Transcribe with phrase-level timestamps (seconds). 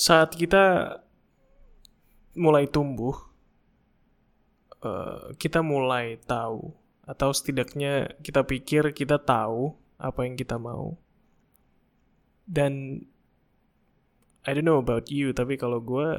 [0.00, 0.96] saat kita
[2.32, 3.12] mulai tumbuh,
[4.80, 6.72] uh, kita mulai tahu,
[7.04, 10.96] atau setidaknya kita pikir kita tahu apa yang kita mau.
[12.48, 13.04] Dan
[14.48, 16.16] I don't know about you, tapi kalau gue,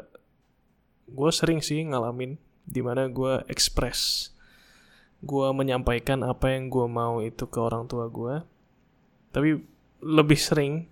[1.10, 4.30] gue sering sih ngalamin di mana gue express,
[5.26, 8.46] gue menyampaikan apa yang gue mau itu ke orang tua gue.
[9.34, 9.58] Tapi
[10.06, 10.86] lebih sering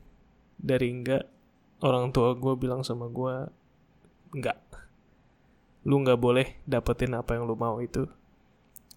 [0.58, 1.39] dari enggak
[1.80, 3.48] orang tua gue bilang sama gue
[4.36, 4.60] enggak
[5.88, 8.04] lu nggak boleh dapetin apa yang lu mau itu.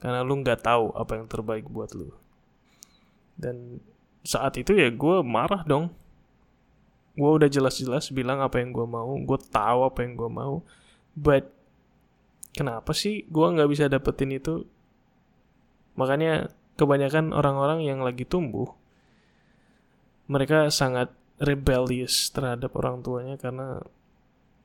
[0.03, 2.11] Karena lu nggak tahu apa yang terbaik buat lu.
[3.39, 3.79] Dan
[4.27, 5.95] saat itu ya gue marah dong.
[7.15, 10.67] Gue udah jelas-jelas bilang apa yang gue mau gue tahu apa yang gue mau.
[11.15, 11.55] But
[12.53, 14.67] kenapa sih gue nggak bisa dapetin itu?
[15.95, 18.75] Makanya kebanyakan orang-orang yang lagi tumbuh
[20.27, 23.81] mereka sangat rebellious terhadap orang tuanya karena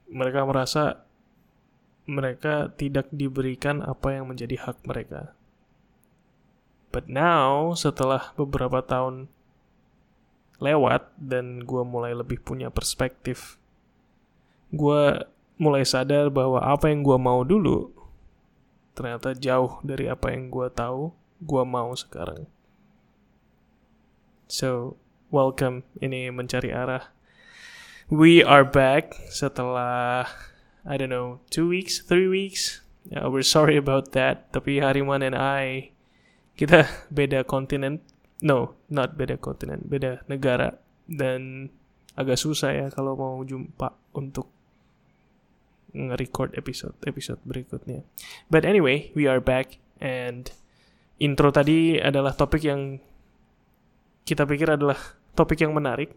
[0.08, 0.84] mereka merasa
[2.08, 5.36] mereka tidak diberikan apa yang menjadi hak mereka.
[6.92, 9.28] But now, setelah beberapa tahun
[10.58, 13.60] lewat dan gue mulai lebih punya perspektif,
[14.72, 15.28] gue
[15.60, 17.92] mulai sadar bahwa apa yang gue mau dulu
[18.98, 22.50] ternyata jauh dari apa yang gue tahu gue mau sekarang.
[24.50, 24.98] So,
[25.28, 27.12] welcome ini mencari arah.
[28.08, 30.24] We are back setelah
[30.88, 32.80] I don't know two weeks, three weeks.
[33.12, 34.52] Yeah, we're sorry about that.
[34.56, 35.92] Tapi Hariman and I
[36.56, 38.00] kita beda kontinen.
[38.40, 41.74] No, not beda kontinen, beda negara dan
[42.16, 44.48] agak susah ya kalau mau jumpa untuk
[45.92, 48.06] nge-record episode episode berikutnya.
[48.48, 50.48] But anyway, we are back and
[51.18, 53.02] intro tadi adalah topik yang
[54.28, 56.10] kita pikir adalah topik yang menarik,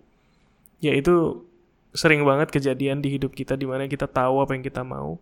[0.80, 1.44] yaitu
[1.92, 5.20] sering banget kejadian di hidup kita di mana kita tahu apa yang kita mau,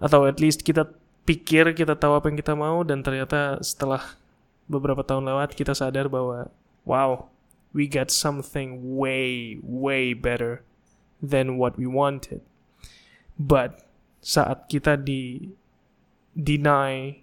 [0.00, 0.88] atau at least kita
[1.28, 4.00] pikir kita tahu apa yang kita mau dan ternyata setelah
[4.70, 6.48] beberapa tahun lewat kita sadar bahwa
[6.86, 7.28] wow,
[7.74, 10.62] we got something way way better
[11.20, 12.40] than what we wanted.
[13.36, 13.84] But
[14.22, 15.52] saat kita di
[16.32, 17.20] deny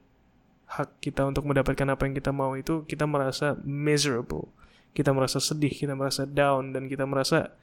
[0.74, 4.50] hak kita untuk mendapatkan apa yang kita mau itu kita merasa miserable
[4.94, 7.54] kita merasa sedih, kita merasa down, dan kita merasa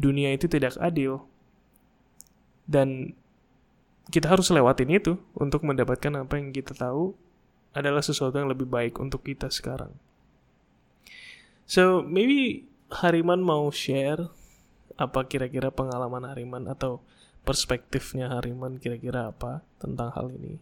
[0.00, 1.24] dunia itu tidak adil.
[2.68, 3.12] Dan
[4.08, 7.12] kita harus lewatin itu untuk mendapatkan apa yang kita tahu
[7.76, 9.92] adalah sesuatu yang lebih baik untuk kita sekarang.
[11.68, 14.32] So, maybe Hariman mau share
[14.96, 17.04] apa kira-kira pengalaman Hariman atau
[17.44, 20.56] perspektifnya Hariman kira-kira apa tentang hal ini.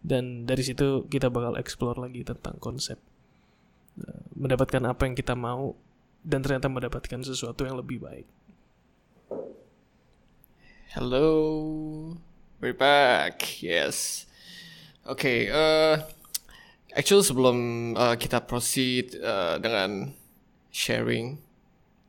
[0.00, 2.96] Dan dari situ kita bakal explore lagi tentang konsep
[4.32, 5.76] mendapatkan apa yang kita mau
[6.22, 8.26] dan ternyata mendapatkan sesuatu yang lebih baik.
[10.92, 12.14] Hello,
[12.60, 13.64] we're back.
[13.64, 14.28] Yes.
[15.02, 15.98] Oke, okay, uh,
[16.94, 17.58] actually sebelum
[17.98, 20.14] uh, kita proceed uh, dengan
[20.70, 21.42] sharing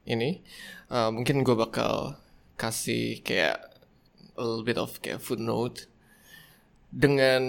[0.05, 0.43] ini,
[0.93, 2.19] uh, mungkin gue bakal
[2.59, 3.59] kasih kayak
[4.37, 5.89] a little bit of kayak footnote
[6.93, 7.43] dengan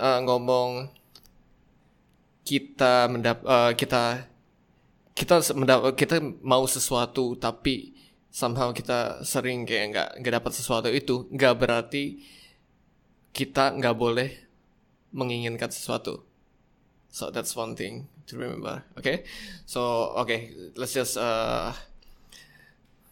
[0.00, 0.88] uh, ngomong
[2.46, 4.30] kita mendap uh, kita
[5.18, 7.90] kita mendap kita mau sesuatu tapi
[8.30, 12.22] somehow kita sering kayak nggak nggak dapat sesuatu itu nggak berarti
[13.34, 14.30] kita nggak boleh
[15.10, 16.22] menginginkan sesuatu.
[17.10, 19.26] So that's one thing to remember okay?
[19.66, 21.74] So okay let's just uh,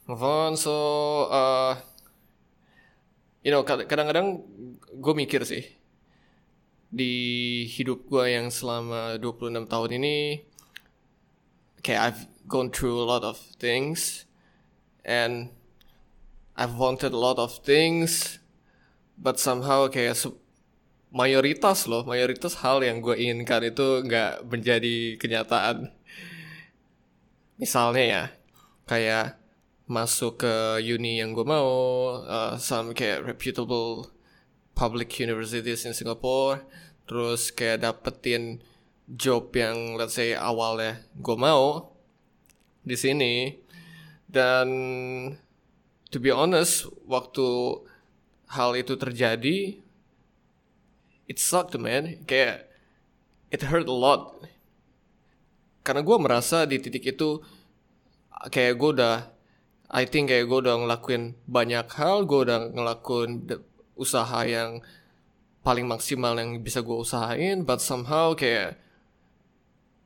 [0.06, 0.55] move on.
[0.55, 0.75] So
[1.27, 1.75] uh,
[3.43, 4.47] you know kadang-kadang
[4.95, 5.84] gue mikir sih
[6.94, 10.47] di hidup gue yang selama 26 tahun ini
[11.82, 14.31] kayak I've gone through a lot of things
[15.03, 15.50] and
[16.54, 18.38] I've wanted a lot of things
[19.19, 20.15] but somehow kayak
[21.10, 25.91] mayoritas loh mayoritas hal yang gue inginkan itu nggak menjadi kenyataan.
[27.59, 28.25] Misalnya ya
[28.87, 29.38] kayak
[29.91, 31.69] masuk ke uni yang gue mau
[32.22, 34.15] uh, some kayak reputable
[34.74, 36.65] public universities in Singapore
[37.04, 38.65] terus kayak dapetin
[39.04, 41.92] job yang let's say awalnya gue mau
[42.84, 43.60] di sini.
[44.24, 44.68] Dan
[46.10, 47.78] to be honest waktu
[48.51, 49.78] hal itu terjadi
[51.30, 52.24] it sucked man.
[52.24, 52.68] Kayak
[53.53, 54.42] it hurt a lot.
[55.84, 57.45] Karena gue merasa di titik itu
[58.48, 59.16] kayak gue udah
[59.95, 63.47] I think kayak gue udah ngelakuin banyak hal gue udah ngelakuin
[63.95, 64.83] usaha yang
[65.65, 68.77] paling maksimal yang bisa gue usahain but somehow kayak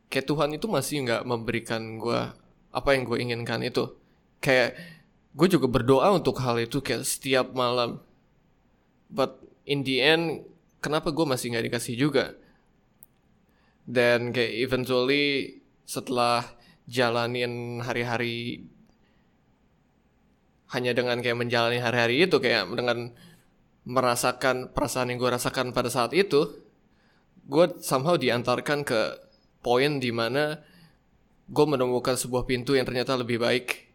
[0.08, 2.20] kayak Tuhan itu masih nggak memberikan gue
[2.70, 3.90] apa yang gue inginkan itu.
[4.38, 4.78] Kayak
[5.34, 8.00] gue juga berdoa untuk hal itu kayak setiap malam.
[9.10, 10.46] But in the end
[10.78, 12.38] kenapa gue masih nggak dikasih juga?
[13.82, 15.58] Dan kayak eventually
[15.88, 16.44] setelah
[16.88, 18.69] jalanin hari-hari
[20.69, 23.16] hanya dengan kayak menjalani hari-hari itu kayak dengan
[23.88, 26.69] merasakan perasaan yang gue rasakan pada saat itu
[27.49, 29.17] gue somehow diantarkan ke
[29.64, 30.61] poin di mana
[31.49, 33.88] gue menemukan sebuah pintu yang ternyata lebih baik.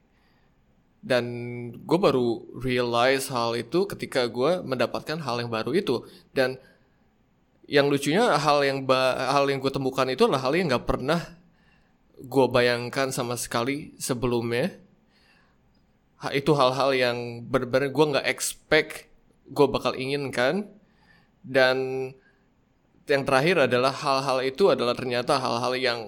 [1.04, 1.26] Dan
[1.84, 6.02] gue baru realize hal itu ketika gue mendapatkan hal yang baru itu.
[6.34, 6.58] Dan
[7.70, 11.22] yang lucunya hal yang hal yang gue temukan itu adalah hal yang nggak pernah
[12.18, 14.74] gue bayangkan sama sekali sebelumnya.
[16.34, 19.13] Itu hal-hal yang benar-benar gue nggak expect
[19.50, 20.70] gue bakal inginkan
[21.44, 22.12] dan
[23.04, 26.00] yang terakhir adalah hal-hal itu adalah ternyata hal-hal yang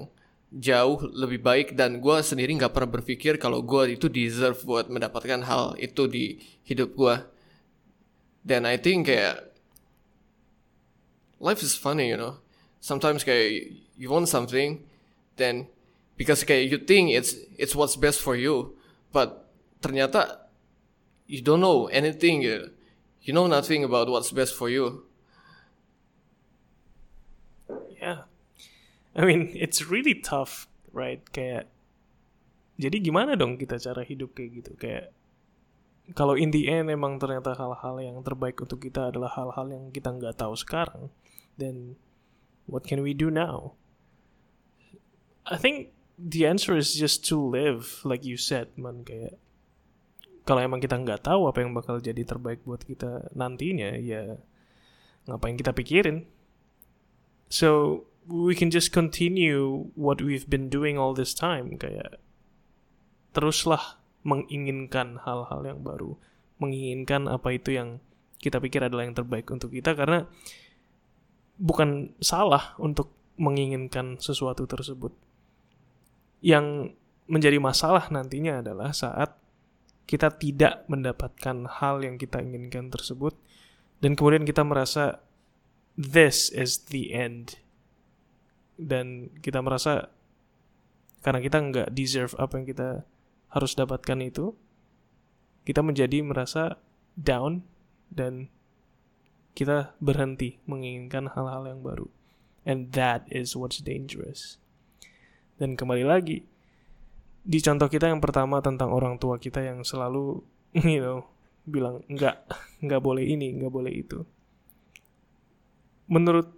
[0.55, 5.43] jauh lebih baik dan gue sendiri nggak pernah berpikir kalau gue itu deserve buat mendapatkan
[5.43, 7.15] hal itu di hidup gue
[8.45, 9.51] dan I think kayak
[11.41, 12.39] life is funny you know.
[12.79, 14.85] Sometimes kayak you want something
[15.41, 15.65] then
[16.13, 18.77] because kayak you think it's it's what's best for you
[19.09, 19.49] but
[19.81, 20.45] ternyata
[21.25, 22.69] you don't know anything you,
[23.25, 25.09] you know nothing about what's best for you.
[27.97, 28.29] Yeah.
[29.17, 31.25] I mean it's really tough right?
[31.33, 31.67] Kayak
[32.77, 34.71] jadi gimana dong kita cara hidup kayak gitu?
[34.77, 35.09] Kayak
[36.13, 40.13] kalau in the end emang ternyata hal-hal yang terbaik untuk kita adalah hal-hal yang kita
[40.13, 41.09] nggak tahu sekarang
[41.57, 41.97] then
[42.69, 43.73] what can we do now?
[45.49, 49.41] I think the answer is just to live like you said man kayak
[50.45, 54.37] kalau emang kita nggak tahu apa yang bakal jadi terbaik buat kita nantinya ya
[55.25, 56.29] ngapain kita pikirin?
[57.49, 61.77] So we can just continue what we've been doing all this time.
[61.81, 62.21] Kayak
[63.33, 66.17] teruslah menginginkan hal-hal yang baru.
[66.61, 68.01] Menginginkan apa itu yang
[68.37, 69.97] kita pikir adalah yang terbaik untuk kita.
[69.97, 70.25] Karena
[71.57, 75.13] bukan salah untuk menginginkan sesuatu tersebut.
[76.45, 79.33] Yang menjadi masalah nantinya adalah saat
[80.05, 83.33] kita tidak mendapatkan hal yang kita inginkan tersebut
[83.99, 85.25] dan kemudian kita merasa
[85.97, 87.57] this is the end.
[88.75, 90.11] Dan kita merasa
[91.23, 92.89] karena kita nggak deserve apa yang kita
[93.49, 94.53] harus dapatkan itu
[95.65, 96.77] kita menjadi merasa
[97.17, 97.65] down
[98.11, 98.51] dan
[99.55, 102.11] kita berhenti menginginkan hal-hal yang baru.
[102.67, 104.59] And that is what's dangerous.
[105.55, 106.43] Dan kembali lagi
[107.45, 110.41] di contoh kita yang pertama tentang orang tua kita yang selalu
[110.81, 111.29] you know
[111.65, 112.45] bilang nggak
[112.81, 114.25] nggak boleh ini nggak boleh itu.
[116.09, 116.49] Menurut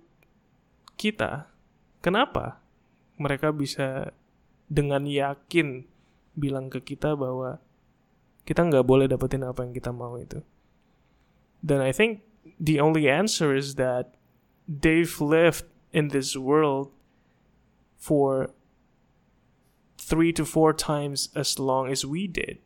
[0.95, 1.51] kita
[1.99, 2.63] kenapa
[3.19, 4.15] mereka bisa
[4.67, 5.87] dengan yakin
[6.35, 7.59] bilang ke kita bahwa
[8.47, 10.39] kita nggak boleh dapetin apa yang kita mau itu?
[11.59, 12.23] Dan I think
[12.59, 14.15] the only answer is that
[14.67, 16.91] they've lived in this world
[17.95, 18.51] for
[20.07, 22.63] three to four times as long as we did.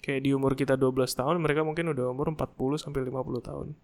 [0.00, 3.76] Kayak di umur kita 12 tahun, mereka mungkin udah umur 40 sampai 50 tahun.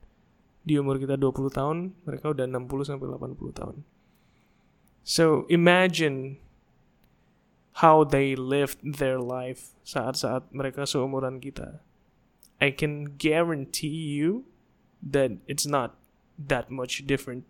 [0.65, 3.77] Di umur kita 20 tahun, mereka udah 60 sampai 80 tahun.
[5.05, 6.41] So, imagine
[7.85, 11.85] how they lived their life saat-saat mereka seumuran kita.
[12.57, 14.49] I can guarantee you
[15.05, 16.01] that it's not
[16.41, 17.45] that much different.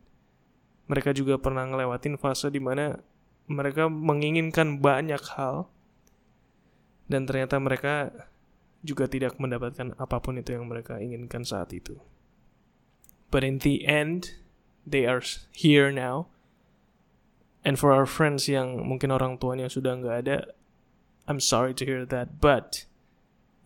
[0.90, 2.98] Mereka juga pernah ngelewatin fase di mana
[3.46, 5.70] mereka menginginkan banyak hal
[7.06, 8.10] dan ternyata mereka
[8.82, 11.98] juga tidak mendapatkan apa pun itu yang mereka inginkan saat itu.
[13.30, 14.38] But in the end,
[14.86, 16.30] they are here now.
[17.66, 20.38] And for our friends yang mungkin orang tuanya sudah nggak ada,
[21.26, 22.38] I'm sorry to hear that.
[22.38, 22.86] But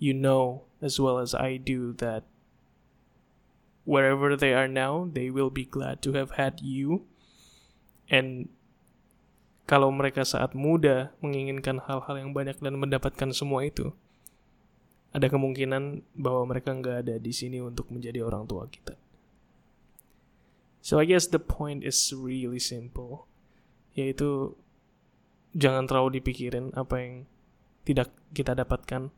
[0.01, 2.25] you know as well as I do that
[3.85, 7.05] wherever they are now, they will be glad to have had you.
[8.09, 8.49] And
[9.71, 13.95] kalau mereka saat muda menginginkan hal-hal yang banyak dan mendapatkan semua itu,
[15.15, 18.99] ada kemungkinan bahwa mereka nggak ada di sini untuk menjadi orang tua kita.
[20.83, 23.31] So I guess the point is really simple,
[23.95, 24.59] yaitu
[25.55, 27.15] jangan terlalu dipikirin apa yang
[27.87, 29.15] tidak kita dapatkan,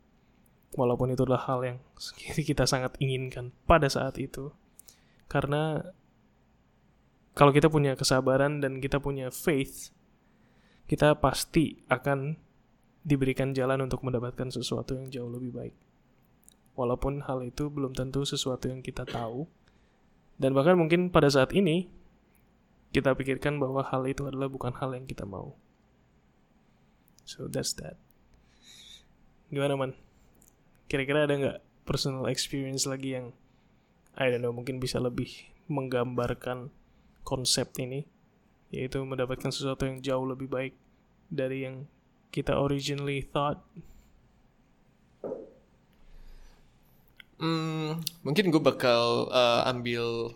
[0.77, 1.77] walaupun itu adalah hal yang
[2.53, 4.53] kita sangat inginkan pada saat itu.
[5.25, 5.81] Karena
[7.33, 9.89] kalau kita punya kesabaran dan kita punya faith,
[10.89, 12.35] kita pasti akan
[13.03, 15.75] diberikan jalan untuk mendapatkan sesuatu yang jauh lebih baik.
[16.73, 19.45] Walaupun hal itu belum tentu sesuatu yang kita tahu,
[20.41, 21.91] dan bahkan mungkin pada saat ini
[22.89, 25.53] kita pikirkan bahwa hal itu adalah bukan hal yang kita mau.
[27.23, 27.95] So that's that.
[29.53, 29.93] Gimana man?
[30.93, 31.59] kira-kira ada nggak
[31.89, 33.33] personal experience lagi yang
[34.13, 36.69] I don't know mungkin bisa lebih menggambarkan
[37.25, 38.05] konsep ini
[38.73, 40.73] yaitu mendapatkan sesuatu yang jauh lebih baik
[41.29, 41.85] dari yang
[42.33, 43.61] kita originally thought.
[47.37, 50.33] Hmm, mungkin gue bakal uh, ambil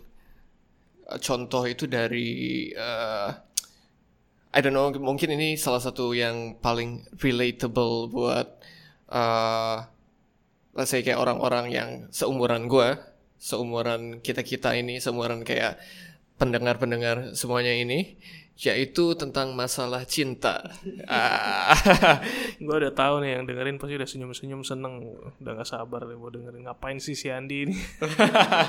[1.10, 3.34] uh, contoh itu dari uh,
[4.54, 8.60] I don't know mungkin ini salah satu yang paling relatable buat
[9.10, 9.88] uh,
[10.78, 13.00] let's kayak orang-orang yang seumuran gue
[13.40, 15.80] seumuran kita kita ini seumuran kayak
[16.38, 18.18] pendengar-pendengar semuanya ini
[18.58, 20.66] yaitu tentang masalah cinta.
[21.08, 21.72] Ah.
[22.60, 25.08] gue udah tahu nih yang dengerin pasti udah senyum-senyum seneng,
[25.40, 27.76] udah gak sabar deh mau dengerin ngapain sih si Andi ini.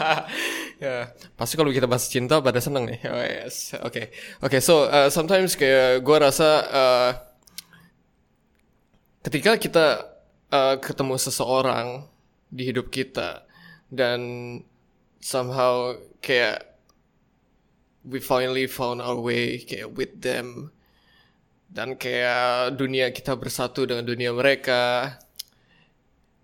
[0.84, 3.00] ya, pasti kalau kita bahas cinta pada seneng nih.
[3.10, 4.04] Oh yes, oke, okay.
[4.38, 4.54] oke.
[4.54, 7.10] Okay, so uh, sometimes kayak gue rasa uh,
[9.26, 9.86] ketika kita
[10.54, 12.06] uh, ketemu seseorang
[12.54, 13.42] di hidup kita
[13.90, 14.20] dan
[15.18, 15.90] somehow
[16.22, 16.77] kayak
[18.04, 20.70] we finally found our way kayak with them.
[21.68, 25.16] Dan kayak dunia kita bersatu dengan dunia mereka.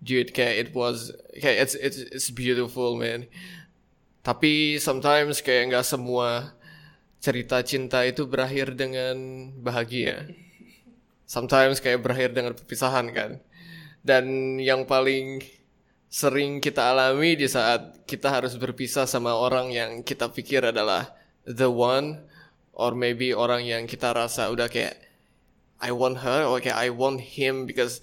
[0.03, 1.09] Dude kayak it was
[1.41, 3.25] kayak it's it's it's beautiful man.
[4.21, 6.53] Tapi sometimes kayak nggak semua
[7.17, 10.29] cerita cinta itu berakhir dengan bahagia.
[11.25, 13.41] Sometimes kayak berakhir dengan perpisahan kan?
[14.05, 15.41] Dan yang paling
[16.05, 21.14] sering kita alami di saat kita harus berpisah sama orang yang kita pikir adalah
[21.45, 22.25] the one
[22.75, 24.99] or maybe orang yang kita rasa udah kayak
[25.79, 28.01] I want her or kayak I want him because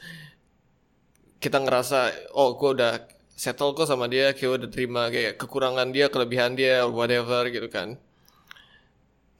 [1.43, 3.03] kita ngerasa oh gue udah
[3.35, 7.67] settle kok sama dia kayak udah terima kayak kekurangan dia kelebihan dia or whatever gitu
[7.67, 7.99] kan.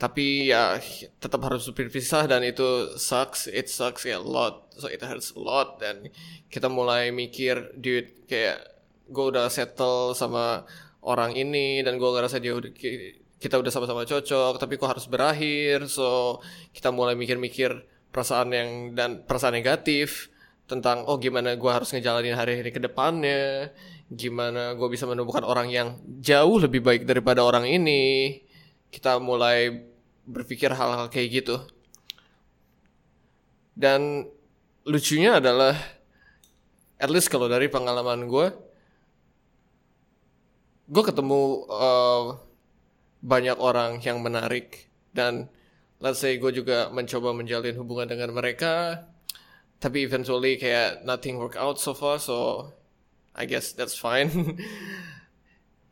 [0.03, 0.83] Tapi ya
[1.23, 3.47] tetap harus berpisah dan itu sucks.
[3.47, 4.75] It sucks a lot.
[4.75, 5.79] So it hurts a lot.
[5.79, 6.11] Dan
[6.51, 8.67] kita mulai mikir dude kayak
[9.07, 10.67] gue udah settle sama
[11.07, 12.75] orang ini dan gue ngerasa dia udah
[13.43, 15.91] kita udah sama-sama cocok tapi kok harus berakhir?
[15.91, 16.39] So
[16.71, 17.83] kita mulai mikir-mikir
[18.15, 20.31] perasaan yang dan perasaan negatif
[20.71, 23.75] tentang oh gimana gue harus ngejalanin hari-hari ke depannya?
[24.07, 28.39] Gimana gue bisa menemukan orang yang jauh lebih baik daripada orang ini?
[28.95, 29.91] Kita mulai
[30.23, 31.59] berpikir hal-hal kayak gitu.
[33.75, 34.31] Dan
[34.87, 35.75] lucunya adalah
[37.03, 38.47] at least kalau dari pengalaman gue
[40.93, 42.52] gue ketemu uh,
[43.23, 44.91] banyak orang yang menarik.
[45.15, 45.49] Dan
[46.03, 49.07] let's say gue juga mencoba menjalin hubungan dengan mereka
[49.83, 52.71] tapi eventually kayak nothing work out so far so
[53.35, 54.31] I guess that's fine.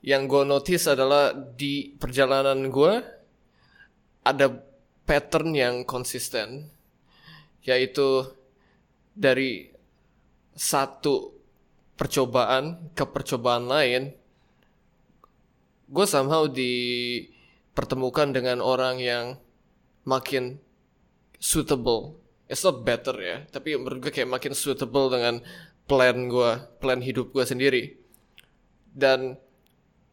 [0.01, 3.03] Yang gue notice adalah di perjalanan gue
[4.23, 4.47] ada
[5.05, 6.71] pattern yang konsisten.
[7.65, 8.29] Yaitu
[9.13, 9.69] dari
[10.57, 11.33] satu
[11.97, 14.13] percobaan ke percobaan lain
[15.91, 19.25] gue somehow dipertemukan dengan orang yang
[20.07, 20.63] makin
[21.43, 22.15] suitable.
[22.47, 25.43] It's not better ya, tapi menurut gue kayak makin suitable dengan
[25.91, 27.83] plan gue, plan hidup gue sendiri.
[28.91, 29.39] Dan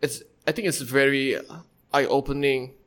[0.01, 1.37] it's, I think it's very
[1.93, 2.77] eye opening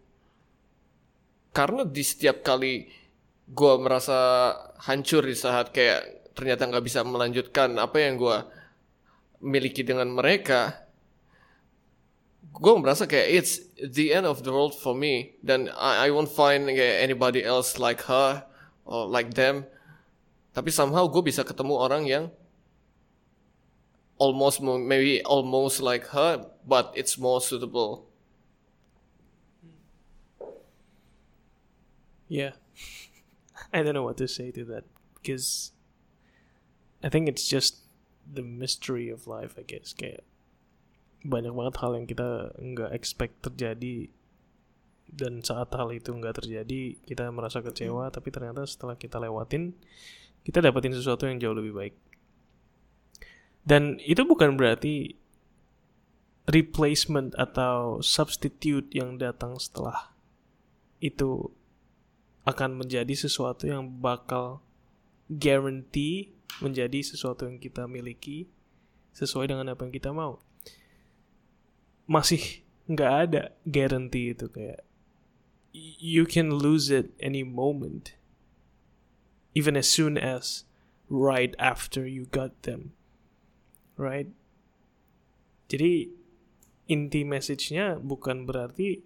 [1.50, 2.86] karena di setiap kali
[3.50, 4.50] gue merasa
[4.86, 8.38] hancur di saat kayak ternyata nggak bisa melanjutkan apa yang gue
[9.42, 10.89] miliki dengan mereka
[12.50, 15.38] gue merasa kayak it's the end of the world for me.
[15.40, 18.44] Dan I, I won't find anybody else like her
[18.84, 19.64] or like them.
[20.50, 22.24] Tapi somehow gue bisa ketemu orang yang
[24.18, 28.10] almost maybe almost like her but it's more suitable.
[32.26, 32.58] Yeah.
[33.72, 35.70] I don't know what to say to that because
[37.02, 37.86] I think it's just
[38.26, 40.26] the mystery of life I guess kayak
[41.20, 44.08] banyak banget hal yang kita nggak expect terjadi.
[45.10, 48.08] Dan saat hal itu nggak terjadi kita merasa kecewa.
[48.08, 48.14] Hmm.
[48.14, 49.74] tapi ternyata setelah kita lewatin
[50.46, 51.94] kita dapetin sesuatu yang jauh lebih baik.
[53.60, 55.20] Dan itu bukan berarti
[56.48, 60.16] replacement atau substitute yang datang setelah
[60.98, 61.52] itu
[62.48, 64.64] akan menjadi sesuatu yang bakal
[65.28, 68.50] guarantee menjadi sesuatu yang kita miliki
[69.14, 70.42] sesuai dengan apa yang kita mau
[72.10, 74.82] masih nggak ada guarantee itu kayak
[76.02, 78.18] you can lose it any moment
[79.54, 80.66] even as soon as
[81.06, 82.98] right after you got them
[84.00, 84.32] right?
[85.68, 86.08] Jadi
[86.90, 89.04] inti message-nya bukan berarti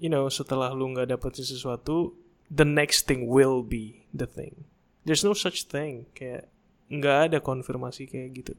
[0.00, 2.16] you know setelah lu nggak dapetin sesuatu
[2.50, 4.64] the next thing will be the thing.
[5.04, 6.48] There's no such thing kayak
[6.88, 8.54] nggak ada konfirmasi kayak gitu.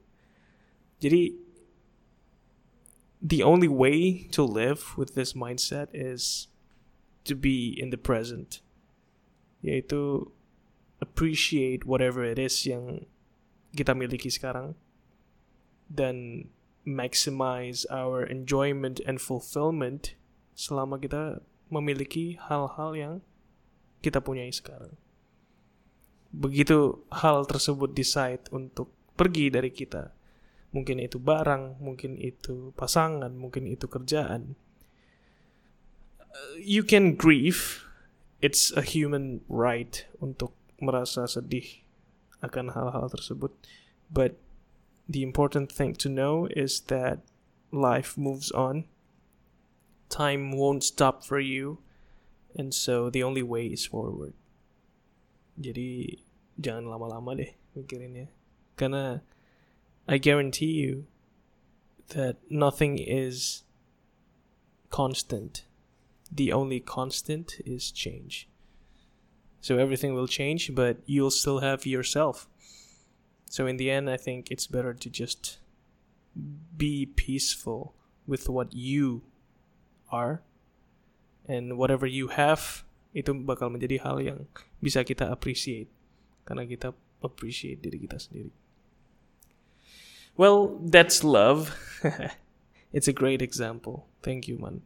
[1.01, 1.35] Jadi
[3.25, 6.45] the only way to live with this mindset is
[7.25, 8.61] to be in the present.
[9.65, 10.29] Yaitu
[11.01, 13.09] appreciate whatever it is yang
[13.73, 14.77] kita miliki sekarang
[15.89, 16.45] dan
[16.85, 20.13] maximize our enjoyment and fulfillment
[20.53, 21.41] selama kita
[21.73, 23.15] memiliki hal-hal yang
[24.05, 24.93] kita punyai sekarang.
[26.29, 30.13] Begitu hal tersebut decide untuk pergi dari kita,
[30.75, 34.59] mungkin itu barang, mungkin itu pasangan, mungkin itu kerjaan.
[36.59, 37.87] You can grieve,
[38.43, 40.51] it's a human right untuk
[40.83, 41.79] merasa sedih
[42.43, 43.55] akan hal-hal tersebut,
[44.11, 44.35] but
[45.07, 47.23] the important thing to know is that
[47.71, 48.83] life moves on.
[50.11, 51.79] Time won't stop for you,
[52.51, 54.35] and so the only way is forward.
[55.55, 56.19] Jadi
[56.59, 58.27] jangan lama-lama deh mikirinnya.
[58.75, 59.23] Karena
[60.07, 61.05] I guarantee you
[62.09, 63.63] that nothing is
[64.89, 65.65] constant.
[66.31, 68.47] The only constant is change.
[69.61, 72.47] So everything will change, but you'll still have yourself.
[73.49, 75.57] So in the end, I think it's better to just
[76.77, 77.93] be peaceful
[78.27, 79.23] with what you
[80.11, 80.41] are
[81.47, 82.83] and whatever you have
[83.15, 84.43] itu bakal menjadi hal yang
[84.83, 85.87] bisa kita appreciate
[86.43, 86.91] karena kita
[87.23, 88.51] appreciate diri kita sendiri.
[90.35, 91.71] Well, that's love.
[92.93, 94.07] it's a great example.
[94.21, 94.83] Thank you, man.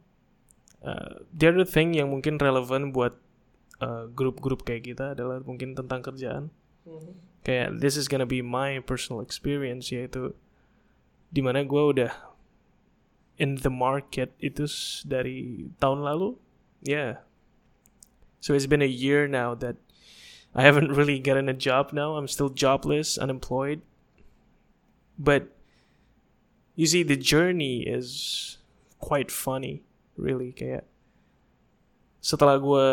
[0.80, 3.18] Uh, the other thing yang mungkin relevan buat
[3.82, 6.54] uh, grup-grup kayak kita adalah mungkin tentang kerjaan.
[7.44, 10.32] Kayak this is gonna be my personal experience yaitu
[11.30, 12.12] di mana gue udah
[13.40, 14.68] in the market itu
[15.08, 16.36] dari tahun lalu,
[16.84, 17.24] yeah.
[18.40, 19.80] So it's been a year now that
[20.52, 22.16] I haven't really gotten a job now.
[22.20, 23.80] I'm still jobless, unemployed.
[25.20, 25.52] But
[26.80, 28.56] you see, the journey is
[28.96, 29.84] quite funny,
[30.16, 30.56] really.
[30.56, 30.88] Kayak
[32.24, 32.88] setelah gue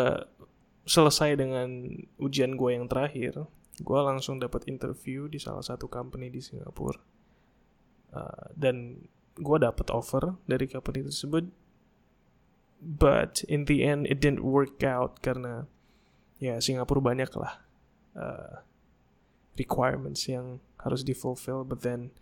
[0.84, 3.48] selesai dengan ujian gue yang terakhir,
[3.80, 7.00] gue langsung dapat interview di salah satu company di Singapura.
[8.12, 9.08] Uh, dan
[9.40, 11.48] gue dapat offer dari company tersebut.
[12.78, 15.64] But in the end, it didn't work out karena
[16.38, 17.64] ya Singapura banyak lah
[18.14, 18.62] uh,
[19.58, 21.66] requirements yang harus di fulfill.
[21.66, 22.14] But then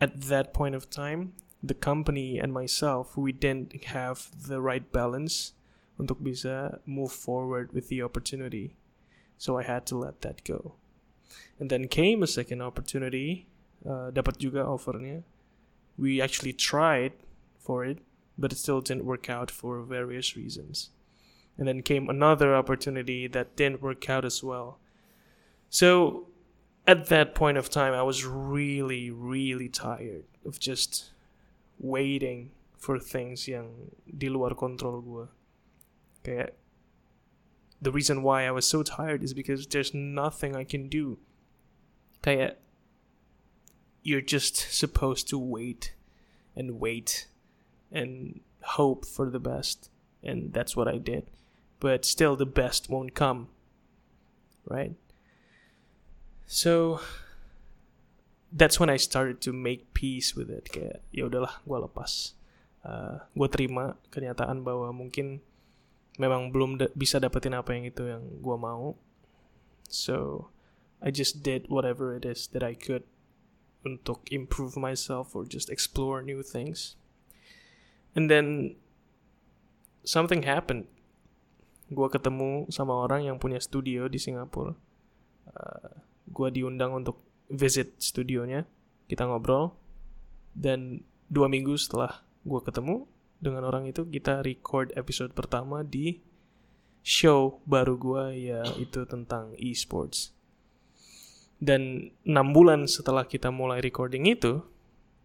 [0.00, 5.52] at that point of time, the company and myself, we didn't have the right balance
[5.98, 8.78] untuk bisa move forward with the opportunity.
[9.36, 10.78] So I had to let that go.
[11.58, 13.50] And then came a second opportunity,
[13.82, 15.26] uh, dapat juga offernya.
[15.98, 17.18] We actually tried
[17.58, 17.98] for it,
[18.38, 20.94] but it still didn't work out for various reasons.
[21.58, 24.78] And then came another opportunity that didn't work out as well.
[25.68, 26.27] So
[26.88, 31.10] at that point of time, I was really, really tired of just
[31.78, 35.28] waiting for things yang di luar kontrol gue.
[37.80, 41.18] The reason why I was so tired is because there's nothing I can do.
[42.22, 42.56] Kayak
[44.02, 45.92] you're just supposed to wait
[46.56, 47.28] and wait
[47.92, 49.90] and hope for the best.
[50.22, 51.30] And that's what I did.
[51.80, 53.48] But still, the best won't come.
[54.64, 54.96] Right?
[56.48, 57.04] So,
[58.48, 60.72] that's when I started to make peace with it.
[60.72, 62.32] Kayak, ya udahlah, gue lepas.
[62.80, 65.44] Uh, gue terima kenyataan bahwa mungkin
[66.16, 68.96] memang belum da- bisa dapetin apa yang itu yang gue mau.
[69.92, 70.48] So,
[71.04, 73.04] I just did whatever it is that I could
[73.86, 76.98] untuk improve myself or just explore new things.
[78.18, 78.74] And then
[80.02, 80.90] something happened.
[81.88, 84.74] Gua ketemu sama orang yang punya studio di Singapura.
[85.48, 88.64] Uh, gua diundang untuk visit studionya.
[89.08, 89.72] Kita ngobrol.
[90.52, 93.06] Dan dua minggu setelah gua ketemu
[93.38, 96.18] dengan orang itu, kita record episode pertama di
[97.02, 100.34] show baru gua yaitu tentang esports.
[101.58, 104.62] Dan 6 bulan setelah kita mulai recording itu,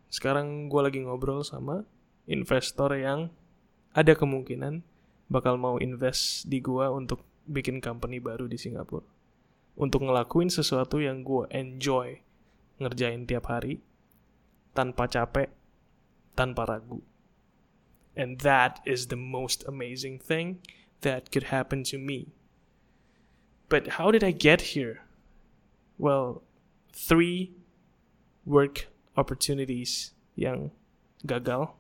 [0.10, 1.86] sekarang gue lagi ngobrol sama
[2.26, 3.30] investor yang
[3.94, 4.82] ada kemungkinan
[5.30, 9.06] bakal mau invest di gue untuk bikin company baru di Singapura.
[9.74, 12.22] Untuk ngelakuin sesuatu yang gue enjoy
[12.78, 13.82] ngerjain tiap hari,
[14.78, 15.50] tanpa capek,
[16.38, 17.02] tanpa ragu.
[18.14, 20.62] And that is the most amazing thing
[21.02, 22.30] that could happen to me.
[23.70, 25.02] But how did I get here?
[25.98, 26.42] well,
[26.92, 27.52] three
[28.46, 30.72] work opportunities yang
[31.24, 31.72] gagal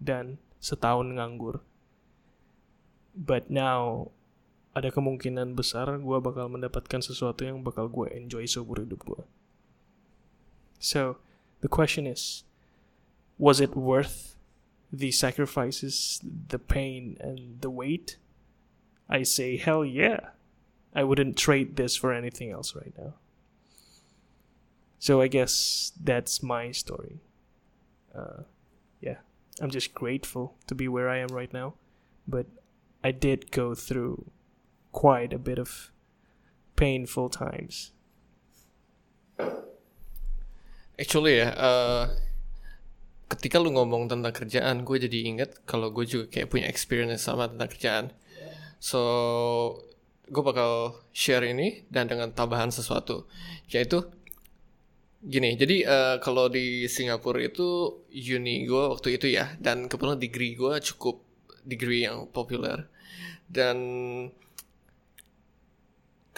[0.00, 1.60] dan setahun nganggur.
[3.12, 4.10] But now
[4.72, 9.22] ada kemungkinan besar gue bakal mendapatkan sesuatu yang bakal gue enjoy seumur hidup gue.
[10.80, 11.20] So
[11.60, 12.44] the question is,
[13.36, 14.34] was it worth
[14.92, 18.16] the sacrifices, the pain, and the wait?
[19.08, 20.32] I say, hell yeah.
[20.94, 23.14] I wouldn't trade this for anything else right now.
[24.98, 27.20] So I guess that's my story.
[28.14, 28.44] Uh,
[29.00, 29.24] yeah,
[29.60, 31.74] I'm just grateful to be where I am right now.
[32.28, 32.46] But
[33.02, 34.30] I did go through
[34.92, 35.90] quite a bit of
[36.76, 37.96] painful times.
[41.00, 42.04] Actually ya, uh,
[43.32, 47.48] ketika lu ngomong tentang kerjaan, gue jadi inget kalau gue juga kayak punya experience sama
[47.48, 48.06] tentang kerjaan.
[48.76, 49.00] So,
[50.28, 53.24] gue bakal share ini dan dengan tambahan sesuatu,
[53.72, 54.04] yaitu
[55.22, 55.54] gini.
[55.56, 60.74] Jadi uh, kalau di Singapura itu uni gue waktu itu ya, dan kebetulan degree gue
[60.92, 61.24] cukup
[61.62, 62.90] degree yang populer
[63.46, 63.76] dan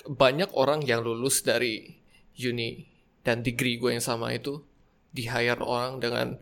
[0.03, 2.03] banyak orang yang lulus dari
[2.35, 2.91] uni
[3.23, 4.61] dan degree gue yang sama itu
[5.15, 6.37] di hire orang dengan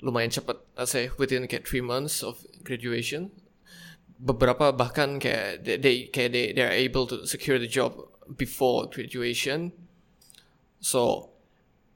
[0.00, 3.28] lumayan cepat, let's say within kayak three months of graduation.
[4.16, 7.92] Beberapa bahkan kayak they, they kayak they they are able to secure the job
[8.40, 9.76] before graduation.
[10.80, 11.32] So,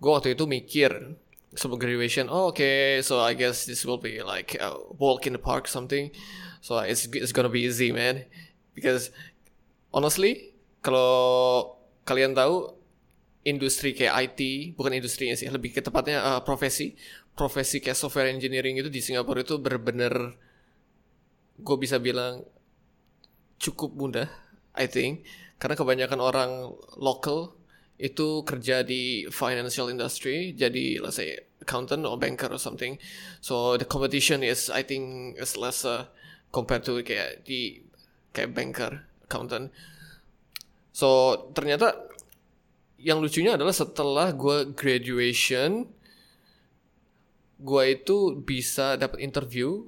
[0.01, 1.17] gue waktu itu mikir
[1.57, 5.33] sebelum graduation, oh oke, okay, so I guess this will be like a walk in
[5.33, 6.13] the park something.
[6.61, 8.29] So it's it's gonna be easy man,
[8.77, 9.09] because
[9.93, 10.48] honestly
[10.81, 11.75] kalau
[12.07, 12.79] kalian tahu
[13.47, 14.41] industri kayak IT
[14.77, 16.95] bukan industrinya sih lebih ke tepatnya uh, profesi.
[17.33, 20.35] Profesi kayak software engineering itu di Singapura itu bener-bener
[21.59, 22.43] gue bisa bilang
[23.59, 24.29] cukup mudah
[24.75, 25.27] I think.
[25.59, 26.51] Karena kebanyakan orang
[27.03, 27.59] lokal
[27.99, 32.95] itu kerja di financial industry jadi let's say accountant or banker or something.
[33.43, 36.07] So the competition is I think is lesser
[36.55, 37.83] compared to kayak di
[38.31, 39.75] kayak banker accountant
[40.99, 41.09] so
[41.55, 41.95] ternyata
[42.99, 45.87] yang lucunya adalah setelah gue graduation
[47.59, 49.87] gue itu bisa dapat interview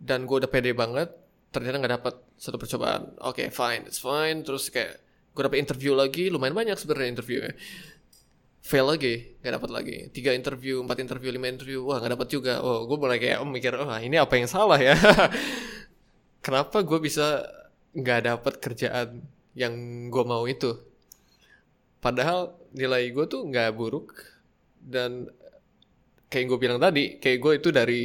[0.00, 1.12] dan gue udah pede banget
[1.52, 3.12] ternyata nggak dapat satu percobaan.
[3.20, 4.40] Oke okay, fine it's fine.
[4.40, 4.96] Terus kayak
[5.36, 7.52] gue dapet interview lagi lumayan banyak sebenarnya interviewnya.
[8.64, 9.96] Fail lagi nggak dapat lagi.
[10.12, 12.54] Tiga interview empat interview lima interview wah nggak dapat juga.
[12.64, 14.96] Oh gue mulai kayak oh, mikir oh ini apa yang salah ya?
[16.44, 17.44] Kenapa gue bisa
[17.92, 19.20] nggak dapat kerjaan
[19.54, 20.78] yang gue mau itu.
[22.00, 24.14] Padahal nilai gue tuh nggak buruk
[24.80, 25.28] dan
[26.30, 28.02] kayak gue bilang tadi kayak gue itu dari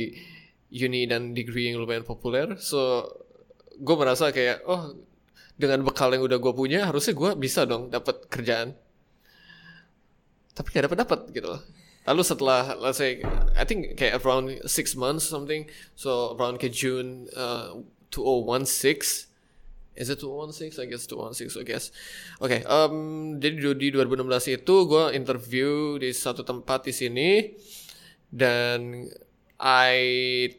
[0.75, 3.05] uni dan degree yang lumayan populer so
[3.79, 4.91] gue merasa kayak oh
[5.55, 8.75] dengan bekal yang udah gue punya harusnya gue bisa dong dapat kerjaan.
[10.55, 11.61] Tapi gak dapat dapat gitu loh.
[12.05, 13.23] Lalu setelah let's say
[13.55, 17.79] I think kayak around six months something so around ke June uh,
[18.11, 19.34] 2016
[19.95, 20.79] Is it 216?
[20.79, 21.91] I guess 216 I guess.
[22.43, 27.29] Oke, okay, um, jadi di 2016 itu gue interview di satu tempat di sini
[28.27, 29.07] dan
[29.55, 29.95] I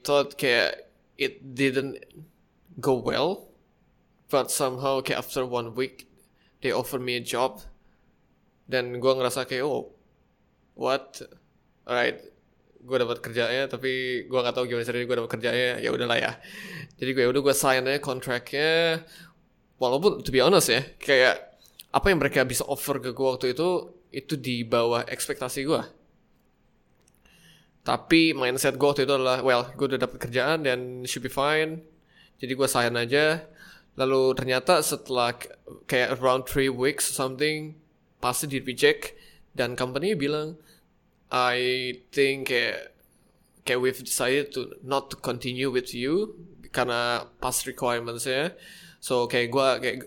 [0.01, 0.89] thought kayak
[1.21, 2.01] it didn't
[2.81, 3.53] go well
[4.33, 6.09] but somehow kayak after one week
[6.65, 7.61] they offer me a job
[8.67, 9.93] dan gue ngerasa kayak oh
[10.77, 11.21] what
[11.85, 12.21] alright
[12.87, 16.33] gue dapat kerjanya tapi gue nggak tahu gimana caranya gue dapat kerjanya ya udahlah ya
[17.01, 19.03] jadi gue ya udah gue sign aja kontraknya
[19.77, 21.59] walaupun to be honest ya kayak
[21.93, 25.83] apa yang mereka bisa offer ke gue waktu itu itu di bawah ekspektasi gue
[27.87, 31.87] tapi mindset gue waktu itu adalah well gue udah dapat kerjaan dan should be fine.
[32.43, 33.47] Jadi gue sign aja.
[33.95, 35.39] Lalu ternyata setelah
[35.87, 37.79] kayak around three weeks something
[38.19, 39.15] pasti di reject.
[39.55, 40.59] Dan company bilang
[41.31, 42.91] I think kayak
[43.63, 46.35] kayak we've decided to not to continue with you
[46.75, 48.51] karena past requirements ya.
[49.07, 49.99] So kayak gue kayak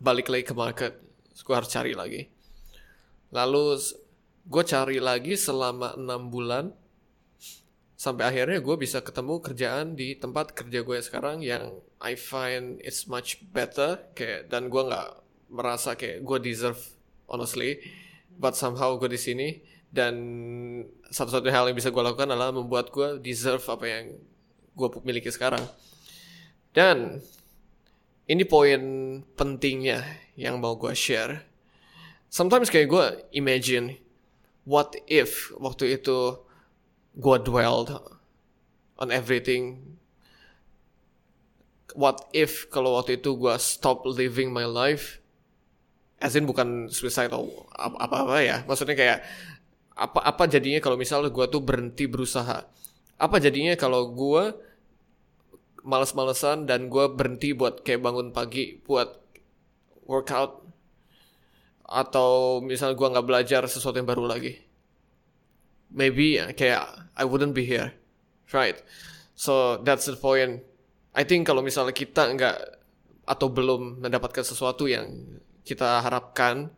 [0.00, 0.96] balik lagi ke market,
[1.36, 2.24] gue harus cari lagi.
[3.36, 3.76] Lalu
[4.48, 6.72] gue cari lagi selama enam bulan
[8.00, 13.04] sampai akhirnya gue bisa ketemu kerjaan di tempat kerja gue sekarang yang I find it's
[13.04, 15.20] much better kayak dan gue nggak
[15.52, 16.80] merasa kayak gue deserve
[17.28, 17.76] honestly
[18.40, 19.48] but somehow gue di sini
[19.92, 20.16] dan
[21.12, 24.16] satu-satunya hal yang bisa gue lakukan adalah membuat gue deserve apa yang
[24.72, 25.60] gue miliki sekarang
[26.72, 27.20] dan
[28.30, 28.82] ini poin
[29.34, 30.06] pentingnya
[30.38, 31.42] yang mau gue share.
[32.30, 33.98] Sometimes kayak gue imagine
[34.62, 36.38] what if waktu itu
[37.18, 37.90] gue dwelled
[39.02, 39.98] on everything?
[41.98, 45.18] What if kalau waktu itu gue stop living my life?
[46.22, 48.62] As in bukan suicide atau apa-apa ya?
[48.62, 49.18] Maksudnya kayak
[49.98, 52.62] apa apa jadinya kalau misalnya gue tuh berhenti berusaha?
[53.18, 54.69] Apa jadinya kalau gue
[55.82, 59.16] males-malesan dan gue berhenti buat kayak bangun pagi buat
[60.04, 60.60] workout
[61.90, 64.70] atau misalnya gue nggak belajar sesuatu yang baru lagi
[65.90, 66.86] maybe kayak
[67.18, 67.92] I wouldn't be here,
[68.54, 68.78] right?
[69.34, 70.62] So that's the point.
[71.12, 72.58] I think kalau misalnya kita nggak
[73.26, 75.10] atau belum mendapatkan sesuatu yang
[75.66, 76.70] kita harapkan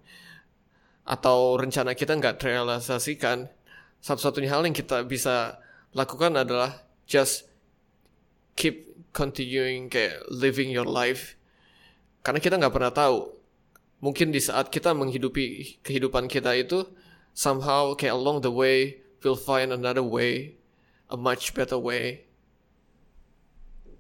[1.05, 3.49] atau rencana kita nggak terrealisasikan,
[4.01, 5.61] satu-satunya hal yang kita bisa
[5.93, 7.47] lakukan adalah just
[8.57, 11.37] keep continuing kayak living your life
[12.25, 13.33] karena kita nggak pernah tahu
[14.03, 16.89] mungkin di saat kita menghidupi kehidupan kita itu
[17.37, 20.57] somehow kayak along the way we'll find another way
[21.13, 22.27] a much better way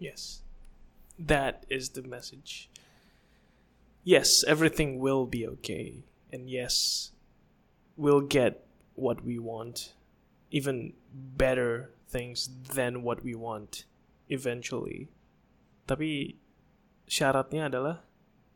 [0.03, 0.43] Yes.
[1.17, 2.69] That is the message.
[4.03, 6.03] Yes, everything will be okay.
[6.33, 7.13] And yes,
[7.97, 9.93] we'll get what we want.
[10.51, 13.85] Even better things than what we want
[14.33, 15.13] eventually.
[15.85, 16.41] Tapi
[17.05, 18.09] syaratnya adalah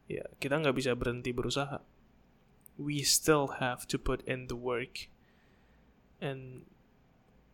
[0.08, 1.84] ya kita nggak bisa berhenti berusaha.
[2.80, 5.12] We still have to put in the work.
[6.24, 6.64] And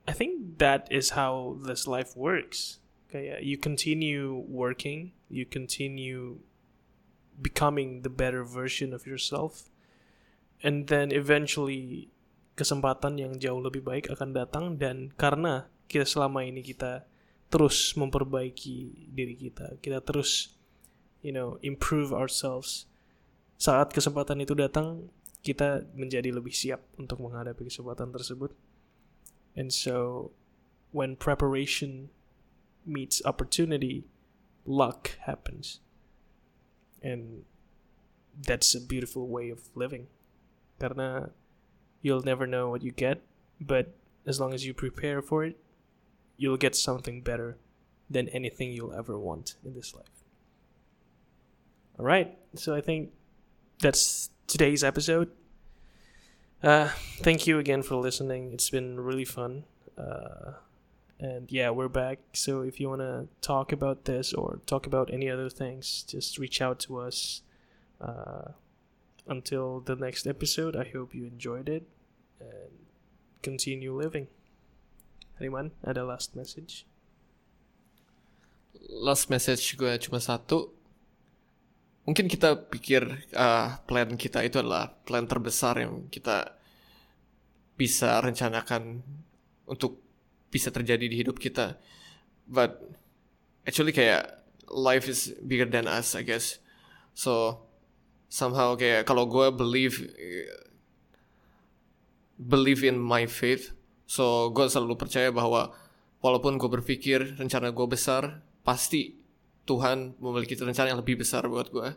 [0.06, 2.82] I think that is how this life works
[3.12, 6.40] kayak you continue working you continue
[7.37, 9.68] becoming the better version of yourself
[10.64, 12.08] and then eventually
[12.56, 17.04] kesempatan yang jauh lebih baik akan datang dan karena kita selama ini kita
[17.52, 20.56] terus memperbaiki diri kita kita terus
[21.20, 22.88] you know improve ourselves
[23.60, 25.12] saat kesempatan itu datang
[25.44, 28.56] kita menjadi lebih siap untuk menghadapi kesempatan tersebut
[29.52, 30.32] and so
[30.92, 32.08] when preparation
[32.86, 34.04] meets opportunity,
[34.64, 35.80] luck happens.
[37.02, 37.44] And
[38.40, 40.06] that's a beautiful way of living.
[40.78, 41.30] Karena
[42.00, 43.22] you'll never know what you get,
[43.60, 43.94] but
[44.26, 45.58] as long as you prepare for it,
[46.37, 47.57] you'll get something better
[48.11, 50.07] than anything you'll ever want in this life.
[51.99, 53.11] All right, so I think
[53.79, 55.31] that's today's episode.
[56.62, 58.53] Uh, thank you again for listening.
[58.53, 59.64] It's been really fun.
[59.99, 60.53] Uh,
[61.18, 62.18] and yeah, we're back.
[62.33, 66.38] So if you want to talk about this or talk about any other things, just
[66.38, 67.42] reach out to us.
[68.01, 68.53] Uh,
[69.29, 71.87] until the next episode, I hope you enjoyed it
[72.40, 72.73] and
[73.42, 74.27] continue living.
[75.42, 76.87] Anyone ada last message?
[78.92, 80.68] last message gue cuma satu
[82.02, 86.59] mungkin kita pikir uh, plan kita itu adalah plan terbesar yang kita
[87.78, 89.00] bisa rencanakan
[89.70, 90.02] untuk
[90.52, 91.78] bisa terjadi di hidup kita.
[92.44, 92.83] But
[93.64, 96.59] actually kayak life is bigger than us, I guess.
[97.14, 97.64] So
[98.28, 100.02] somehow kayak kalau gue believe
[102.37, 103.70] believe in my faith,
[104.12, 105.72] so gue selalu percaya bahwa
[106.20, 109.16] walaupun gue berpikir rencana gue besar, pasti
[109.64, 111.96] Tuhan memiliki rencana yang lebih besar buat gue.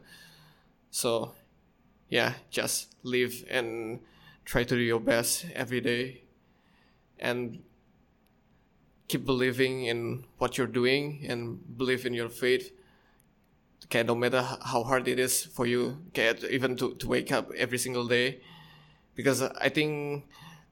[0.96, 1.36] So
[2.08, 4.00] yeah, just live and
[4.48, 6.24] try to do your best every day.
[7.20, 7.60] And
[9.12, 12.72] keep believing in what you're doing and believe in your faith
[13.92, 17.54] kayak no matter how hard it is for you kayak even to to wake up
[17.54, 18.42] every single day
[19.14, 20.26] because I think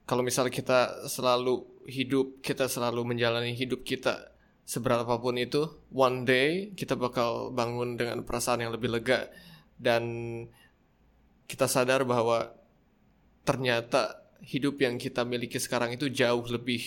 [0.04, 4.32] kalau misalnya kita selalu hidup kita selalu menjalani hidup kita
[4.64, 9.28] seberapapun itu one day kita bakal bangun dengan perasaan yang lebih lega
[9.76, 10.04] dan
[11.44, 12.52] kita sadar bahwa
[13.44, 16.80] ternyata hidup yang kita miliki sekarang itu jauh lebih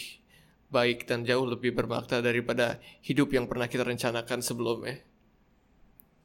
[0.74, 5.00] baik dan jauh lebih bermakna daripada hidup yang pernah kita rencanakan sebelumnya.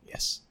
[0.02, 0.42] Yes.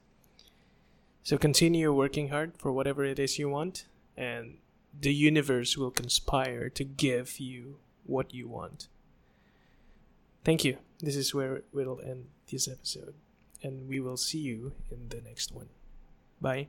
[1.22, 3.86] So continue working hard for whatever it is you want,
[4.18, 4.61] and
[4.98, 8.88] the universe will conspire to give you what you want.
[10.44, 10.78] Thank you.
[11.00, 13.14] This is where we'll end this episode,
[13.62, 15.68] and we will see you in the next one.
[16.40, 16.68] Bye.